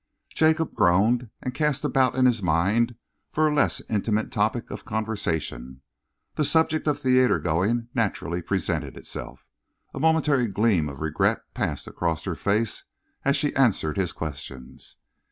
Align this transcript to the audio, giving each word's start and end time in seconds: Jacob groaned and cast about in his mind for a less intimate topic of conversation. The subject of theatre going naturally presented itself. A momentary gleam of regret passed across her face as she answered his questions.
Jacob 0.33 0.73
groaned 0.73 1.29
and 1.43 1.53
cast 1.53 1.83
about 1.83 2.15
in 2.15 2.25
his 2.25 2.41
mind 2.41 2.95
for 3.31 3.47
a 3.47 3.53
less 3.53 3.81
intimate 3.87 4.31
topic 4.31 4.71
of 4.71 4.83
conversation. 4.83 5.81
The 6.33 6.43
subject 6.43 6.87
of 6.87 6.99
theatre 6.99 7.37
going 7.37 7.87
naturally 7.93 8.41
presented 8.41 8.97
itself. 8.97 9.45
A 9.93 9.99
momentary 9.99 10.47
gleam 10.47 10.89
of 10.89 11.01
regret 11.01 11.41
passed 11.53 11.85
across 11.85 12.23
her 12.23 12.33
face 12.33 12.83
as 13.23 13.37
she 13.37 13.55
answered 13.55 13.95
his 13.95 14.11
questions. 14.11 14.95